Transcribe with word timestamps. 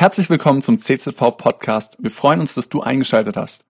Herzlich 0.00 0.30
willkommen 0.30 0.62
zum 0.62 0.78
CZV 0.78 1.36
Podcast. 1.36 1.96
Wir 1.98 2.12
freuen 2.12 2.38
uns, 2.38 2.54
dass 2.54 2.68
du 2.68 2.82
eingeschaltet 2.82 3.36
hast. 3.36 3.64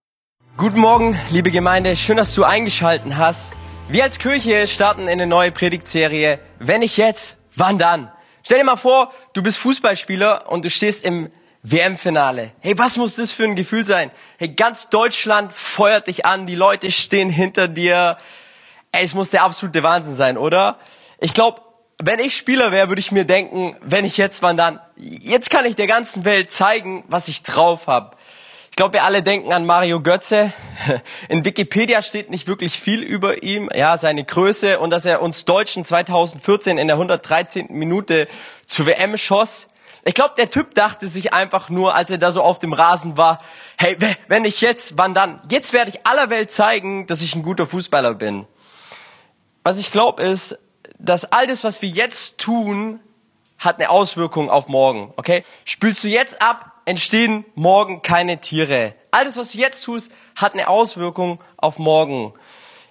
Guten 0.58 0.78
Morgen, 0.78 1.18
liebe 1.30 1.50
Gemeinde. 1.50 1.96
Schön, 1.96 2.18
dass 2.18 2.34
du 2.34 2.44
eingeschaltet 2.44 3.16
hast. 3.16 3.54
Wir 3.88 4.04
als 4.04 4.18
Kirche 4.18 4.66
starten 4.68 5.04
in 5.04 5.08
eine 5.08 5.26
neue 5.26 5.52
Predigtserie. 5.52 6.38
Wenn 6.58 6.80
nicht 6.80 6.98
jetzt, 6.98 7.38
wann 7.56 7.78
dann? 7.78 8.12
Stell 8.42 8.58
dir 8.58 8.64
mal 8.64 8.76
vor, 8.76 9.10
du 9.32 9.42
bist 9.42 9.56
Fußballspieler 9.56 10.52
und 10.52 10.66
du 10.66 10.68
stehst 10.68 11.02
im 11.02 11.30
WM-Finale. 11.62 12.52
Hey, 12.60 12.78
was 12.78 12.98
muss 12.98 13.16
das 13.16 13.32
für 13.32 13.44
ein 13.44 13.54
Gefühl 13.54 13.86
sein? 13.86 14.10
Hey, 14.36 14.48
ganz 14.48 14.90
Deutschland 14.90 15.54
feuert 15.54 16.08
dich 16.08 16.26
an, 16.26 16.44
die 16.44 16.56
Leute 16.56 16.90
stehen 16.90 17.30
hinter 17.30 17.68
dir. 17.68 18.18
Ey, 18.92 19.02
es 19.02 19.14
muss 19.14 19.30
der 19.30 19.44
absolute 19.44 19.82
Wahnsinn 19.82 20.14
sein, 20.14 20.36
oder? 20.36 20.78
Ich 21.20 21.32
glaube, 21.32 21.62
wenn 22.02 22.20
ich 22.20 22.36
Spieler 22.36 22.70
wäre, 22.70 22.88
würde 22.88 23.00
ich 23.00 23.10
mir 23.10 23.24
denken, 23.24 23.76
wenn 23.80 24.04
ich 24.04 24.16
jetzt, 24.16 24.40
wann 24.40 24.56
dann? 24.56 24.80
Jetzt 24.96 25.50
kann 25.50 25.64
ich 25.64 25.74
der 25.74 25.88
ganzen 25.88 26.24
Welt 26.24 26.52
zeigen, 26.52 27.04
was 27.08 27.26
ich 27.28 27.42
drauf 27.42 27.88
habe. 27.88 28.16
Ich 28.70 28.76
glaube, 28.76 28.92
wir 28.92 29.02
alle 29.02 29.24
denken 29.24 29.52
an 29.52 29.66
Mario 29.66 30.00
Götze. 30.00 30.52
In 31.28 31.44
Wikipedia 31.44 32.00
steht 32.02 32.30
nicht 32.30 32.46
wirklich 32.46 32.78
viel 32.78 33.02
über 33.02 33.42
ihn, 33.42 33.68
ja, 33.74 33.98
seine 33.98 34.22
Größe 34.22 34.78
und 34.78 34.90
dass 34.90 35.04
er 35.04 35.20
uns 35.20 35.44
Deutschen 35.44 35.84
2014 35.84 36.78
in 36.78 36.86
der 36.86 36.94
113. 36.94 37.66
Minute 37.70 38.28
zur 38.66 38.86
WM 38.86 39.16
schoss. 39.16 39.66
Ich 40.04 40.14
glaube, 40.14 40.34
der 40.38 40.50
Typ 40.50 40.76
dachte 40.76 41.08
sich 41.08 41.32
einfach 41.32 41.68
nur, 41.68 41.96
als 41.96 42.10
er 42.10 42.18
da 42.18 42.30
so 42.30 42.42
auf 42.42 42.60
dem 42.60 42.72
Rasen 42.72 43.16
war, 43.16 43.40
hey, 43.76 43.98
wenn 44.28 44.44
ich 44.44 44.60
jetzt, 44.60 44.96
wann 44.96 45.12
dann? 45.12 45.42
Jetzt 45.50 45.72
werde 45.72 45.90
ich 45.90 46.06
aller 46.06 46.30
Welt 46.30 46.52
zeigen, 46.52 47.08
dass 47.08 47.20
ich 47.20 47.34
ein 47.34 47.42
guter 47.42 47.66
Fußballer 47.66 48.14
bin. 48.14 48.46
Was 49.64 49.78
ich 49.78 49.90
glaube 49.90 50.22
ist, 50.22 50.56
dass 50.98 51.24
all 51.24 51.46
das, 51.46 51.64
was 51.64 51.82
wir 51.82 51.88
jetzt 51.88 52.38
tun, 52.38 53.00
hat 53.58 53.78
eine 53.78 53.90
Auswirkung 53.90 54.50
auf 54.50 54.68
morgen. 54.68 55.12
Okay? 55.16 55.44
Spülst 55.64 56.04
du 56.04 56.08
jetzt 56.08 56.40
ab, 56.40 56.72
entstehen 56.84 57.44
morgen 57.54 58.02
keine 58.02 58.40
Tiere. 58.40 58.94
All 59.10 59.24
das, 59.24 59.36
was 59.36 59.52
du 59.52 59.58
jetzt 59.58 59.82
tust, 59.82 60.12
hat 60.36 60.54
eine 60.54 60.68
Auswirkung 60.68 61.42
auf 61.56 61.78
morgen. 61.78 62.34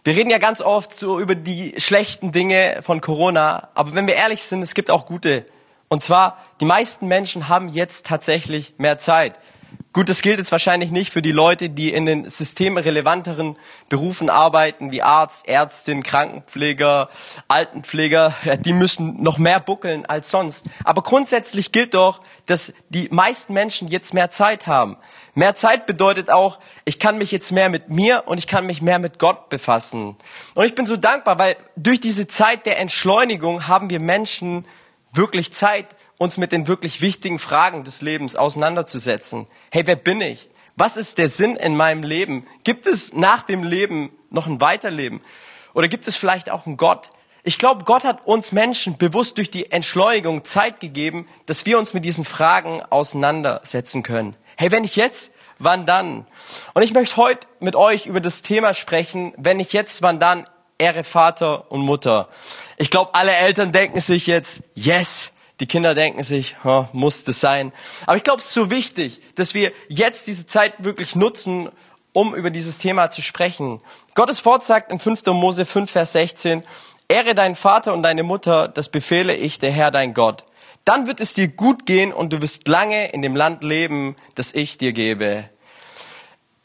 Wir 0.03 0.15
reden 0.15 0.29
ja 0.29 0.37
ganz 0.37 0.61
oft 0.61 0.97
so 0.97 1.19
über 1.19 1.35
die 1.35 1.75
schlechten 1.77 2.31
Dinge 2.31 2.79
von 2.81 3.01
Corona, 3.01 3.69
aber 3.75 3.93
wenn 3.93 4.07
wir 4.07 4.15
ehrlich 4.15 4.43
sind, 4.43 4.61
es 4.61 4.73
gibt 4.73 4.89
auch 4.89 5.05
gute. 5.05 5.45
Und 5.89 6.03
zwar, 6.03 6.37
die 6.59 6.65
meisten 6.65 7.07
Menschen 7.07 7.49
haben 7.49 7.69
jetzt 7.69 8.05
tatsächlich 8.05 8.75
mehr 8.77 8.99
Zeit. 8.99 9.35
Gut, 9.97 10.09
das 10.09 10.21
gilt 10.21 10.37
jetzt 10.37 10.51
wahrscheinlich 10.51 10.91
nicht 10.91 11.11
für 11.11 11.23
die 11.23 11.31
Leute, 11.31 11.71
die 11.71 11.91
in 11.91 12.05
den 12.05 12.29
systemrelevanteren 12.29 13.57
Berufen 13.89 14.29
arbeiten, 14.29 14.91
wie 14.91 15.01
Arzt, 15.01 15.47
Ärztin, 15.47 16.03
Krankenpfleger, 16.03 17.09
Altenpfleger. 17.47 18.35
Ja, 18.43 18.57
die 18.57 18.73
müssen 18.73 19.23
noch 19.23 19.39
mehr 19.39 19.59
buckeln 19.59 20.05
als 20.05 20.29
sonst. 20.29 20.67
Aber 20.83 21.01
grundsätzlich 21.01 21.71
gilt 21.71 21.95
doch, 21.95 22.21
dass 22.45 22.75
die 22.89 23.07
meisten 23.09 23.53
Menschen 23.53 23.87
jetzt 23.87 24.13
mehr 24.13 24.29
Zeit 24.29 24.67
haben. 24.67 24.97
Mehr 25.33 25.55
Zeit 25.55 25.87
bedeutet 25.87 26.29
auch, 26.29 26.59
ich 26.85 26.99
kann 26.99 27.17
mich 27.17 27.31
jetzt 27.31 27.51
mehr 27.51 27.69
mit 27.69 27.89
mir 27.89 28.25
und 28.27 28.37
ich 28.37 28.45
kann 28.45 28.67
mich 28.67 28.83
mehr 28.83 28.99
mit 28.99 29.17
Gott 29.17 29.49
befassen. 29.49 30.15
Und 30.53 30.65
ich 30.65 30.75
bin 30.75 30.85
so 30.85 30.95
dankbar, 30.95 31.39
weil 31.39 31.55
durch 31.75 31.99
diese 31.99 32.27
Zeit 32.27 32.67
der 32.67 32.77
Entschleunigung 32.77 33.67
haben 33.67 33.89
wir 33.89 33.99
Menschen 33.99 34.67
wirklich 35.11 35.53
Zeit, 35.53 35.87
uns 36.17 36.37
mit 36.37 36.51
den 36.51 36.67
wirklich 36.67 37.01
wichtigen 37.01 37.39
Fragen 37.39 37.83
des 37.83 38.01
Lebens 38.01 38.35
auseinanderzusetzen. 38.35 39.47
Hey, 39.71 39.85
wer 39.85 39.95
bin 39.95 40.21
ich? 40.21 40.49
Was 40.75 40.97
ist 40.97 41.17
der 41.17 41.29
Sinn 41.29 41.55
in 41.55 41.75
meinem 41.75 42.03
Leben? 42.03 42.45
Gibt 42.63 42.85
es 42.85 43.13
nach 43.13 43.41
dem 43.41 43.63
Leben 43.63 44.11
noch 44.29 44.47
ein 44.47 44.61
Weiterleben? 44.61 45.21
Oder 45.73 45.87
gibt 45.87 46.07
es 46.07 46.15
vielleicht 46.15 46.51
auch 46.51 46.65
einen 46.65 46.77
Gott? 46.77 47.09
Ich 47.43 47.57
glaube, 47.57 47.85
Gott 47.85 48.03
hat 48.03 48.25
uns 48.25 48.51
Menschen 48.51 48.97
bewusst 48.97 49.37
durch 49.37 49.49
die 49.49 49.71
Entschleunigung 49.71 50.43
Zeit 50.43 50.79
gegeben, 50.79 51.27
dass 51.45 51.65
wir 51.65 51.79
uns 51.79 51.93
mit 51.93 52.03
diesen 52.03 52.25
Fragen 52.25 52.83
auseinandersetzen 52.83 54.03
können. 54.03 54.35
Hey, 54.57 54.71
wenn 54.71 54.83
ich 54.83 54.95
jetzt, 54.95 55.31
wann 55.59 55.85
dann? 55.85 56.27
Und 56.73 56.83
ich 56.83 56.93
möchte 56.93 57.15
heute 57.17 57.47
mit 57.59 57.75
euch 57.75 58.05
über 58.05 58.19
das 58.19 58.41
Thema 58.41 58.73
sprechen, 58.73 59.33
wenn 59.37 59.59
ich 59.59 59.71
jetzt, 59.71 60.01
wann 60.01 60.19
dann, 60.19 60.45
Ehre 60.77 61.03
Vater 61.03 61.71
und 61.71 61.81
Mutter. 61.81 62.27
Ich 62.77 62.91
glaube, 62.91 63.15
alle 63.15 63.31
Eltern 63.31 63.71
denken 63.71 63.99
sich 63.99 64.27
jetzt, 64.27 64.61
yes, 64.75 65.31
die 65.59 65.65
Kinder 65.65 65.95
denken 65.95 66.23
sich, 66.23 66.55
muss 66.93 67.23
das 67.23 67.39
sein. 67.39 67.71
Aber 68.05 68.17
ich 68.17 68.23
glaube, 68.23 68.39
es 68.39 68.47
ist 68.47 68.53
so 68.53 68.69
wichtig, 68.69 69.21
dass 69.35 69.53
wir 69.53 69.71
jetzt 69.87 70.27
diese 70.27 70.45
Zeit 70.45 70.73
wirklich 70.83 71.15
nutzen, 71.15 71.69
um 72.13 72.35
über 72.35 72.49
dieses 72.49 72.77
Thema 72.77 73.09
zu 73.09 73.21
sprechen. 73.21 73.81
Gottes 74.15 74.43
Wort 74.45 74.63
sagt 74.63 74.91
in 74.91 74.99
5. 74.99 75.25
Mose 75.27 75.65
5, 75.65 75.89
Vers 75.89 76.13
16, 76.13 76.63
Ehre 77.07 77.35
deinen 77.35 77.55
Vater 77.55 77.93
und 77.93 78.03
deine 78.03 78.23
Mutter, 78.23 78.67
das 78.67 78.89
befehle 78.89 79.35
ich, 79.35 79.59
der 79.59 79.71
Herr 79.71 79.91
dein 79.91 80.13
Gott. 80.13 80.43
Dann 80.83 81.07
wird 81.07 81.19
es 81.19 81.33
dir 81.33 81.47
gut 81.47 81.85
gehen 81.85 82.13
und 82.13 82.31
du 82.31 82.41
wirst 82.41 82.67
lange 82.67 83.11
in 83.11 83.21
dem 83.21 83.35
Land 83.35 83.63
leben, 83.63 84.15
das 84.35 84.53
ich 84.53 84.77
dir 84.77 84.93
gebe. 84.93 85.49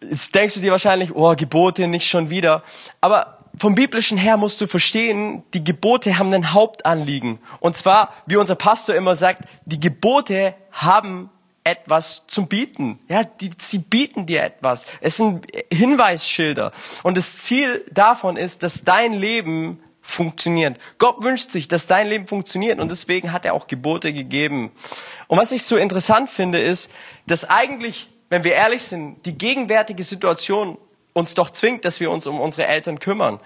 Jetzt 0.00 0.34
denkst 0.34 0.54
du 0.54 0.60
dir 0.60 0.72
wahrscheinlich, 0.72 1.14
oh, 1.14 1.34
Gebote 1.36 1.86
nicht 1.86 2.08
schon 2.08 2.30
wieder. 2.30 2.62
Aber 3.00 3.38
vom 3.56 3.74
biblischen 3.74 4.16
her 4.16 4.36
musst 4.36 4.60
du 4.60 4.66
verstehen, 4.66 5.42
die 5.52 5.62
Gebote 5.62 6.18
haben 6.18 6.32
ein 6.32 6.52
Hauptanliegen. 6.52 7.38
Und 7.60 7.76
zwar, 7.76 8.12
wie 8.26 8.36
unser 8.36 8.54
Pastor 8.54 8.94
immer 8.94 9.14
sagt, 9.14 9.44
die 9.66 9.80
Gebote 9.80 10.54
haben 10.70 11.30
etwas 11.64 12.26
zum 12.26 12.48
Bieten. 12.48 12.98
Ja, 13.08 13.24
die, 13.24 13.50
sie 13.58 13.78
bieten 13.78 14.26
dir 14.26 14.42
etwas. 14.42 14.86
Es 15.00 15.16
sind 15.16 15.46
Hinweisschilder. 15.72 16.72
Und 17.02 17.16
das 17.16 17.38
Ziel 17.38 17.84
davon 17.90 18.36
ist, 18.36 18.62
dass 18.62 18.84
dein 18.84 19.12
Leben 19.12 19.80
funktioniert. 20.00 20.78
Gott 20.98 21.22
wünscht 21.22 21.50
sich, 21.50 21.68
dass 21.68 21.86
dein 21.86 22.08
Leben 22.08 22.26
funktioniert 22.26 22.80
und 22.80 22.90
deswegen 22.90 23.32
hat 23.32 23.44
er 23.44 23.54
auch 23.54 23.68
Gebote 23.68 24.12
gegeben. 24.12 24.72
Und 25.28 25.38
was 25.38 25.52
ich 25.52 25.62
so 25.62 25.76
interessant 25.76 26.28
finde, 26.28 26.60
ist, 26.60 26.90
dass 27.26 27.48
eigentlich, 27.48 28.10
wenn 28.28 28.42
wir 28.42 28.54
ehrlich 28.54 28.82
sind, 28.82 29.24
die 29.24 29.38
gegenwärtige 29.38 30.02
Situation 30.02 30.76
uns 31.12 31.34
doch 31.34 31.50
zwingt, 31.50 31.84
dass 31.84 32.00
wir 32.00 32.10
uns 32.10 32.26
um 32.26 32.40
unsere 32.40 32.66
Eltern 32.66 32.98
kümmern. 32.98 33.40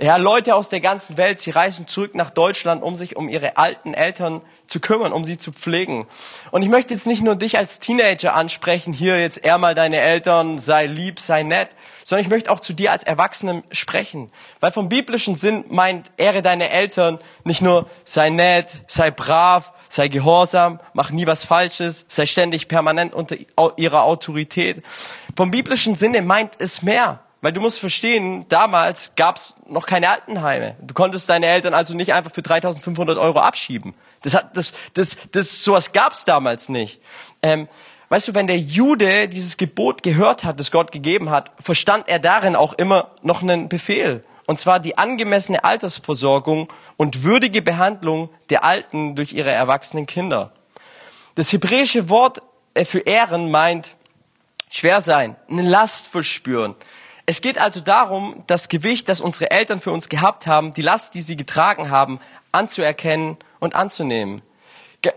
Ja, 0.00 0.16
Leute 0.16 0.54
aus 0.54 0.68
der 0.68 0.80
ganzen 0.80 1.16
Welt, 1.16 1.40
sie 1.40 1.50
reisen 1.50 1.88
zurück 1.88 2.14
nach 2.14 2.30
Deutschland, 2.30 2.84
um 2.84 2.94
sich 2.94 3.16
um 3.16 3.28
ihre 3.28 3.56
alten 3.56 3.94
Eltern 3.94 4.42
zu 4.68 4.78
kümmern, 4.78 5.12
um 5.12 5.24
sie 5.24 5.38
zu 5.38 5.50
pflegen. 5.50 6.06
Und 6.52 6.62
ich 6.62 6.68
möchte 6.68 6.94
jetzt 6.94 7.08
nicht 7.08 7.20
nur 7.20 7.34
dich 7.34 7.58
als 7.58 7.80
Teenager 7.80 8.32
ansprechen, 8.32 8.92
hier 8.92 9.20
jetzt 9.20 9.44
eher 9.44 9.58
mal 9.58 9.74
deine 9.74 9.96
Eltern, 9.96 10.60
sei 10.60 10.86
lieb, 10.86 11.18
sei 11.18 11.42
nett, 11.42 11.70
sondern 12.04 12.24
ich 12.24 12.30
möchte 12.30 12.52
auch 12.52 12.60
zu 12.60 12.74
dir 12.74 12.92
als 12.92 13.02
Erwachsenem 13.02 13.64
sprechen. 13.72 14.30
Weil 14.60 14.70
vom 14.70 14.88
biblischen 14.88 15.34
Sinn 15.34 15.64
meint, 15.68 16.12
ehre 16.16 16.42
deine 16.42 16.70
Eltern 16.70 17.18
nicht 17.42 17.60
nur, 17.60 17.90
sei 18.04 18.30
nett, 18.30 18.84
sei 18.86 19.10
brav, 19.10 19.72
sei 19.88 20.06
gehorsam, 20.06 20.78
mach 20.92 21.10
nie 21.10 21.26
was 21.26 21.42
Falsches, 21.42 22.06
sei 22.06 22.26
ständig 22.26 22.68
permanent 22.68 23.14
unter 23.14 23.36
ihrer 23.76 24.04
Autorität. 24.04 24.84
Vom 25.38 25.52
biblischen 25.52 25.94
Sinne 25.94 26.20
meint 26.20 26.54
es 26.58 26.82
mehr. 26.82 27.20
Weil 27.42 27.52
du 27.52 27.60
musst 27.60 27.78
verstehen, 27.78 28.44
damals 28.48 29.12
gab 29.14 29.36
es 29.36 29.54
noch 29.68 29.86
keine 29.86 30.10
Altenheime. 30.10 30.74
Du 30.80 30.94
konntest 30.94 31.28
deine 31.28 31.46
Eltern 31.46 31.74
also 31.74 31.94
nicht 31.94 32.12
einfach 32.12 32.32
für 32.32 32.40
3.500 32.40 33.20
Euro 33.20 33.38
abschieben. 33.38 33.94
Das 34.22 34.34
hat, 34.34 34.56
das, 34.56 34.72
das, 34.94 35.16
das, 35.30 35.62
sowas 35.62 35.92
gab 35.92 36.14
es 36.14 36.24
damals 36.24 36.68
nicht. 36.68 37.00
Ähm, 37.40 37.68
weißt 38.08 38.26
du, 38.26 38.34
wenn 38.34 38.48
der 38.48 38.58
Jude 38.58 39.28
dieses 39.28 39.56
Gebot 39.56 40.02
gehört 40.02 40.42
hat, 40.42 40.58
das 40.58 40.72
Gott 40.72 40.90
gegeben 40.90 41.30
hat, 41.30 41.52
verstand 41.60 42.08
er 42.08 42.18
darin 42.18 42.56
auch 42.56 42.72
immer 42.72 43.12
noch 43.22 43.40
einen 43.40 43.68
Befehl. 43.68 44.24
Und 44.46 44.58
zwar 44.58 44.80
die 44.80 44.98
angemessene 44.98 45.62
Altersversorgung 45.62 46.66
und 46.96 47.22
würdige 47.22 47.62
Behandlung 47.62 48.28
der 48.50 48.64
Alten 48.64 49.14
durch 49.14 49.34
ihre 49.34 49.52
erwachsenen 49.52 50.06
Kinder. 50.06 50.50
Das 51.36 51.52
hebräische 51.52 52.08
Wort 52.08 52.40
äh, 52.74 52.84
für 52.84 52.98
Ehren 52.98 53.52
meint 53.52 53.94
schwer 54.70 55.00
sein, 55.00 55.36
eine 55.48 55.62
Last 55.62 56.08
verspüren, 56.08 56.74
es 57.30 57.42
geht 57.42 57.58
also 57.58 57.80
darum, 57.80 58.42
das 58.46 58.70
Gewicht, 58.70 59.06
das 59.10 59.20
unsere 59.20 59.50
Eltern 59.50 59.82
für 59.82 59.90
uns 59.90 60.08
gehabt 60.08 60.46
haben, 60.46 60.72
die 60.72 60.80
Last, 60.80 61.14
die 61.14 61.20
sie 61.20 61.36
getragen 61.36 61.90
haben, 61.90 62.20
anzuerkennen 62.52 63.36
und 63.58 63.74
anzunehmen. 63.74 64.40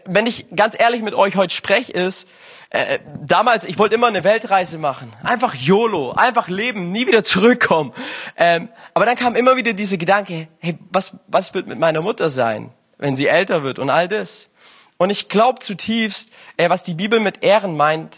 Wenn 0.04 0.26
ich 0.26 0.48
ganz 0.54 0.78
ehrlich 0.78 1.04
mit 1.04 1.14
euch 1.14 1.38
heute 1.38 1.56
spreche, 1.56 1.94
ist, 1.94 2.28
äh, 2.70 3.00
damals, 3.26 3.64
ich 3.64 3.80
wollte 3.80 3.96
immer 3.96 4.08
eine 4.08 4.26
Weltreise 4.26 4.78
machen. 4.78 5.14
Einfach 5.24 5.56
YOLO, 5.56 6.12
einfach 6.12 6.50
leben, 6.50 6.92
nie 6.92 7.08
wieder 7.08 7.24
zurückkommen. 7.24 7.94
Ähm, 8.36 8.68
aber 8.94 9.06
dann 9.06 9.16
kam 9.16 9.38
immer 9.38 9.56
wieder 9.56 9.72
diese 9.72 9.98
Gedanke, 9.98 10.50
hey, 10.60 10.78
was, 10.90 11.16
was 11.28 11.54
wird 11.54 11.68
mit 11.68 11.80
meiner 11.80 12.02
Mutter 12.02 12.30
sein, 12.30 12.74
wenn 12.98 13.16
sie 13.16 13.28
älter 13.28 13.64
wird 13.64 13.80
und 13.80 13.90
all 13.90 14.10
das. 14.10 14.50
Und 14.98 15.12
ich 15.12 15.30
glaube 15.30 15.60
zutiefst, 15.60 16.34
äh, 16.58 16.70
was 16.70 16.84
die 16.84 16.96
Bibel 16.96 17.22
mit 17.22 17.42
Ehren 17.42 17.78
meint, 17.78 18.18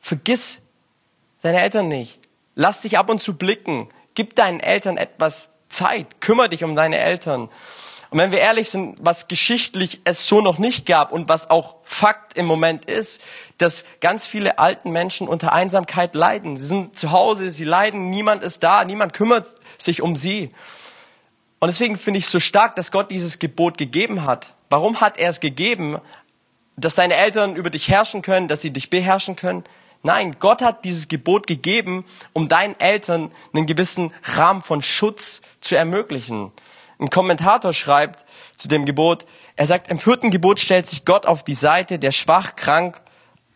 vergiss 0.00 0.60
deine 1.42 1.60
Eltern 1.60 1.88
nicht. 1.88 2.20
Lass 2.54 2.82
dich 2.82 2.98
ab 2.98 3.08
und 3.08 3.20
zu 3.20 3.36
blicken. 3.36 3.88
Gib 4.14 4.34
deinen 4.34 4.60
Eltern 4.60 4.96
etwas 4.96 5.50
Zeit. 5.68 6.20
Kümmer 6.20 6.48
dich 6.48 6.64
um 6.64 6.74
deine 6.74 6.98
Eltern. 6.98 7.48
Und 8.10 8.18
wenn 8.18 8.32
wir 8.32 8.40
ehrlich 8.40 8.70
sind, 8.70 8.96
was 9.00 9.28
geschichtlich 9.28 10.00
es 10.04 10.26
so 10.26 10.40
noch 10.40 10.58
nicht 10.58 10.86
gab 10.86 11.12
und 11.12 11.28
was 11.28 11.50
auch 11.50 11.76
Fakt 11.84 12.36
im 12.38 12.46
Moment 12.46 12.86
ist, 12.86 13.20
dass 13.58 13.84
ganz 14.00 14.26
viele 14.26 14.58
alten 14.58 14.90
Menschen 14.90 15.28
unter 15.28 15.52
Einsamkeit 15.52 16.14
leiden. 16.14 16.56
Sie 16.56 16.66
sind 16.66 16.98
zu 16.98 17.12
Hause, 17.12 17.50
sie 17.50 17.64
leiden, 17.64 18.08
niemand 18.08 18.42
ist 18.42 18.62
da, 18.62 18.84
niemand 18.84 19.12
kümmert 19.12 19.46
sich 19.76 20.00
um 20.00 20.16
sie. 20.16 20.48
Und 21.60 21.68
deswegen 21.68 21.98
finde 21.98 22.18
ich 22.18 22.24
es 22.24 22.30
so 22.30 22.40
stark, 22.40 22.76
dass 22.76 22.92
Gott 22.92 23.10
dieses 23.10 23.38
Gebot 23.38 23.76
gegeben 23.76 24.24
hat. 24.24 24.54
Warum 24.70 25.00
hat 25.00 25.18
er 25.18 25.28
es 25.28 25.40
gegeben? 25.40 26.00
dass 26.78 26.94
deine 26.94 27.14
Eltern 27.14 27.56
über 27.56 27.70
dich 27.70 27.88
herrschen 27.88 28.22
können, 28.22 28.48
dass 28.48 28.60
sie 28.60 28.70
dich 28.70 28.88
beherrschen 28.88 29.36
können. 29.36 29.64
Nein, 30.02 30.36
Gott 30.38 30.62
hat 30.62 30.84
dieses 30.84 31.08
Gebot 31.08 31.46
gegeben, 31.46 32.04
um 32.32 32.48
deinen 32.48 32.78
Eltern 32.78 33.32
einen 33.52 33.66
gewissen 33.66 34.12
Rahmen 34.22 34.62
von 34.62 34.82
Schutz 34.82 35.42
zu 35.60 35.76
ermöglichen. 35.76 36.52
Ein 37.00 37.10
Kommentator 37.10 37.72
schreibt 37.72 38.24
zu 38.56 38.68
dem 38.68 38.86
Gebot, 38.86 39.26
er 39.56 39.66
sagt, 39.66 39.88
im 39.88 39.98
vierten 39.98 40.30
Gebot 40.30 40.60
stellt 40.60 40.86
sich 40.86 41.04
Gott 41.04 41.26
auf 41.26 41.42
die 41.42 41.54
Seite 41.54 41.98
der 41.98 42.12
schwach, 42.12 42.56
krank 42.56 43.00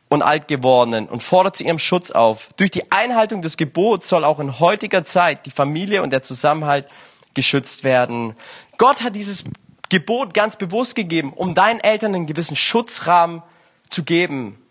und 0.08 0.22
alt 0.22 0.46
gewordenen 0.46 1.08
und 1.08 1.22
fordert 1.22 1.56
zu 1.56 1.64
ihrem 1.64 1.78
Schutz 1.78 2.10
auf. 2.10 2.48
Durch 2.56 2.70
die 2.70 2.92
Einhaltung 2.92 3.40
des 3.42 3.56
Gebots 3.56 4.08
soll 4.08 4.24
auch 4.24 4.38
in 4.38 4.60
heutiger 4.60 5.04
Zeit 5.04 5.46
die 5.46 5.50
Familie 5.50 6.02
und 6.02 6.10
der 6.10 6.22
Zusammenhalt 6.22 6.86
geschützt 7.34 7.82
werden. 7.82 8.36
Gott 8.78 9.02
hat 9.02 9.14
dieses 9.14 9.44
Gebot 9.88 10.34
ganz 10.34 10.56
bewusst 10.56 10.94
gegeben, 10.94 11.32
um 11.32 11.54
deinen 11.54 11.80
Eltern 11.80 12.14
einen 12.14 12.26
gewissen 12.26 12.56
Schutzrahmen 12.56 13.42
zu 13.88 14.04
geben. 14.04 14.61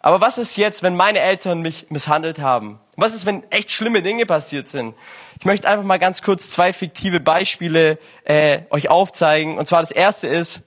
Aber 0.00 0.20
was 0.20 0.38
ist 0.38 0.56
jetzt, 0.56 0.82
wenn 0.82 0.96
meine 0.96 1.18
Eltern 1.18 1.60
mich 1.60 1.86
misshandelt 1.90 2.38
haben? 2.38 2.78
Was 2.96 3.14
ist, 3.14 3.26
wenn 3.26 3.48
echt 3.50 3.70
schlimme 3.70 4.02
Dinge 4.02 4.26
passiert 4.26 4.68
sind? 4.68 4.94
Ich 5.38 5.44
möchte 5.44 5.68
einfach 5.68 5.84
mal 5.84 5.98
ganz 5.98 6.22
kurz 6.22 6.50
zwei 6.50 6.72
fiktive 6.72 7.20
Beispiele 7.20 7.98
äh, 8.24 8.60
euch 8.70 8.88
aufzeigen. 8.88 9.58
Und 9.58 9.66
zwar 9.66 9.80
das 9.80 9.90
erste 9.90 10.28
ist, 10.28 10.60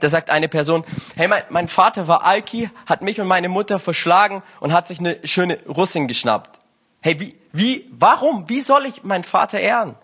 da 0.00 0.08
sagt 0.08 0.30
eine 0.30 0.48
Person, 0.48 0.84
hey, 1.16 1.28
mein, 1.28 1.42
mein 1.50 1.68
Vater 1.68 2.08
war 2.08 2.24
Alki, 2.24 2.70
hat 2.86 3.02
mich 3.02 3.20
und 3.20 3.26
meine 3.26 3.48
Mutter 3.48 3.78
verschlagen 3.78 4.42
und 4.60 4.72
hat 4.72 4.86
sich 4.86 4.98
eine 4.98 5.18
schöne 5.24 5.58
Russin 5.66 6.08
geschnappt. 6.08 6.58
Hey, 7.00 7.20
wie, 7.20 7.36
wie, 7.52 7.86
warum? 7.92 8.48
Wie 8.48 8.60
soll 8.60 8.86
ich 8.86 9.04
meinen 9.04 9.24
Vater 9.24 9.60
ehren? 9.60 9.94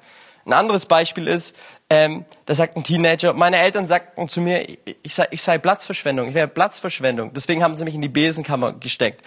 Ein 0.45 0.53
anderes 0.53 0.87
Beispiel 0.87 1.27
ist, 1.27 1.57
ähm, 1.91 2.25
da 2.47 2.55
sagt 2.55 2.77
ein 2.77 2.85
Teenager, 2.85 3.33
meine 3.33 3.57
Eltern 3.57 3.89
sagten 3.89 4.29
zu 4.29 4.41
mir, 4.41 4.65
ich, 5.03 5.15
sei, 5.15 5.27
ich 5.33 5.43
sei 5.43 5.59
Platzverschwendung, 5.59 6.29
ich 6.29 6.35
wäre 6.35 6.47
Platzverschwendung. 6.47 7.33
Deswegen 7.33 7.65
haben 7.65 7.75
sie 7.75 7.85
mich 7.85 7.97
in 7.97 8.01
die 8.01 8.09
Besenkammer 8.09 8.73
gesteckt. 8.73 9.27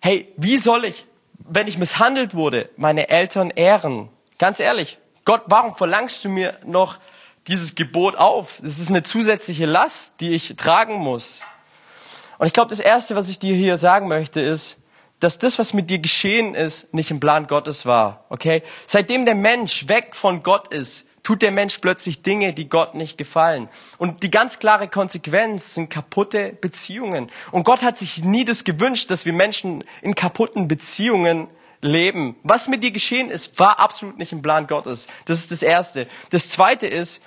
Hey, 0.00 0.32
wie 0.36 0.56
soll 0.56 0.84
ich, 0.84 1.06
wenn 1.38 1.66
ich 1.66 1.78
misshandelt 1.78 2.34
wurde, 2.34 2.70
meine 2.76 3.08
Eltern 3.08 3.50
ehren? 3.50 4.08
Ganz 4.38 4.60
ehrlich, 4.60 4.98
Gott, 5.24 5.42
warum 5.46 5.74
verlangst 5.74 6.24
du 6.24 6.28
mir 6.28 6.56
noch 6.64 6.98
dieses 7.48 7.74
Gebot 7.74 8.16
auf? 8.16 8.60
Das 8.62 8.78
ist 8.78 8.88
eine 8.88 9.02
zusätzliche 9.02 9.66
Last, 9.66 10.20
die 10.20 10.30
ich 10.30 10.54
tragen 10.56 10.94
muss. 10.94 11.40
Und 12.38 12.46
ich 12.46 12.52
glaube, 12.52 12.70
das 12.70 12.80
Erste, 12.80 13.16
was 13.16 13.28
ich 13.28 13.40
dir 13.40 13.54
hier 13.54 13.76
sagen 13.76 14.06
möchte, 14.06 14.40
ist, 14.40 14.78
dass 15.18 15.38
das, 15.38 15.58
was 15.58 15.74
mit 15.74 15.90
dir 15.90 15.98
geschehen 15.98 16.54
ist, 16.54 16.94
nicht 16.94 17.10
im 17.10 17.20
Plan 17.20 17.46
Gottes 17.46 17.84
war. 17.84 18.24
Okay? 18.30 18.62
Seitdem 18.86 19.26
der 19.26 19.34
Mensch 19.34 19.88
weg 19.88 20.16
von 20.16 20.42
Gott 20.42 20.72
ist, 20.72 21.04
tut 21.30 21.42
der 21.42 21.52
Mensch 21.52 21.78
plötzlich 21.78 22.22
Dinge, 22.22 22.52
die 22.52 22.68
Gott 22.68 22.96
nicht 22.96 23.16
gefallen. 23.16 23.68
Und 23.98 24.24
die 24.24 24.32
ganz 24.32 24.58
klare 24.58 24.88
Konsequenz 24.88 25.74
sind 25.74 25.88
kaputte 25.88 26.52
Beziehungen. 26.60 27.30
Und 27.52 27.62
Gott 27.62 27.82
hat 27.82 27.96
sich 27.96 28.24
nie 28.24 28.44
das 28.44 28.64
gewünscht, 28.64 29.12
dass 29.12 29.26
wir 29.26 29.32
Menschen 29.32 29.84
in 30.02 30.16
kaputten 30.16 30.66
Beziehungen 30.66 31.46
leben. 31.82 32.34
Was 32.42 32.66
mit 32.66 32.82
dir 32.82 32.90
geschehen 32.90 33.30
ist, 33.30 33.60
war 33.60 33.78
absolut 33.78 34.18
nicht 34.18 34.32
im 34.32 34.42
Plan 34.42 34.66
Gottes. 34.66 35.06
Das 35.26 35.38
ist 35.38 35.52
das 35.52 35.62
Erste. 35.62 36.08
Das 36.30 36.48
Zweite 36.48 36.88
ist, 36.88 37.22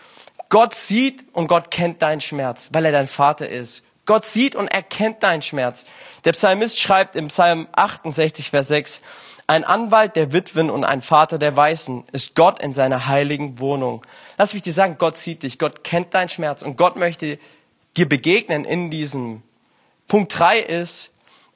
Gott 0.49 0.73
sieht 0.73 1.23
und 1.31 1.47
Gott 1.47 1.71
kennt 1.71 2.01
deinen 2.01 2.19
Schmerz, 2.19 2.71
weil 2.73 2.83
er 2.83 2.91
dein 2.91 3.07
Vater 3.07 3.47
ist. 3.47 3.85
Gott 4.05 4.25
sieht 4.25 4.53
und 4.53 4.67
erkennt 4.67 5.23
deinen 5.23 5.41
Schmerz. 5.41 5.85
Der 6.25 6.33
Psalmist 6.33 6.77
schreibt 6.77 7.15
im 7.15 7.29
Psalm 7.29 7.69
68, 7.71 8.49
Vers 8.49 8.67
6, 8.67 9.01
ein 9.47 9.63
Anwalt 9.63 10.15
der 10.15 10.31
Witwen 10.31 10.69
und 10.69 10.83
ein 10.83 11.01
Vater 11.01 11.37
der 11.37 11.55
Weißen 11.55 12.05
ist 12.11 12.35
Gott 12.35 12.59
in 12.61 12.73
seiner 12.73 13.07
heiligen 13.07 13.59
Wohnung. 13.59 14.05
Lass 14.37 14.53
mich 14.53 14.63
dir 14.63 14.73
sagen, 14.73 14.95
Gott 14.97 15.17
sieht 15.17 15.43
dich, 15.43 15.59
Gott 15.59 15.83
kennt 15.83 16.13
deinen 16.13 16.29
Schmerz 16.29 16.61
und 16.61 16.77
Gott 16.77 16.95
möchte 16.95 17.37
dir 17.97 18.07
begegnen 18.07 18.65
in 18.65 18.89
diesem. 18.89 19.43
Punkt 20.07 20.37
drei 20.37 20.59
ist, 20.59 21.11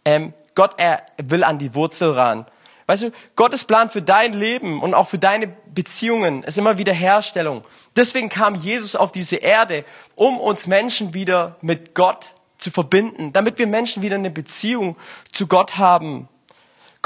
ähm, 0.05 0.33
Gott 0.55 0.75
er 0.77 1.03
will 1.17 1.43
an 1.43 1.59
die 1.59 1.75
Wurzel 1.75 2.11
ran. 2.11 2.45
Weißt 2.87 3.03
du, 3.03 3.11
Gottes 3.35 3.65
Plan 3.65 3.89
für 3.89 4.01
dein 4.01 4.33
Leben 4.33 4.81
und 4.81 4.93
auch 4.93 5.07
für 5.07 5.19
deine 5.19 5.47
Beziehungen 5.47 6.43
ist 6.43 6.57
immer 6.57 6.77
wieder 6.77 6.93
Herstellung. 6.93 7.63
Deswegen 7.95 8.29
kam 8.29 8.55
Jesus 8.55 8.95
auf 8.95 9.11
diese 9.11 9.35
Erde, 9.35 9.83
um 10.15 10.39
uns 10.39 10.67
Menschen 10.67 11.13
wieder 11.13 11.57
mit 11.61 11.95
Gott 11.95 12.33
zu 12.57 12.71
verbinden, 12.71 13.33
damit 13.33 13.59
wir 13.59 13.67
Menschen 13.67 14.03
wieder 14.03 14.15
eine 14.15 14.31
Beziehung 14.31 14.95
zu 15.31 15.47
Gott 15.47 15.77
haben. 15.77 16.29